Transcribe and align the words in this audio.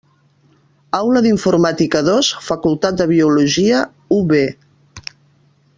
Aula 0.99 1.21
d'informàtica 1.25 2.01
dos 2.07 2.31
Facultat 2.47 2.97
de 3.03 3.09
Biologia, 3.13 3.83
UB. 4.21 4.35